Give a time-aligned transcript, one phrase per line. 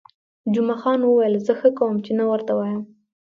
[0.53, 2.81] جمعه خان وویل: زه ښه کوم، چې نه ورته وایم.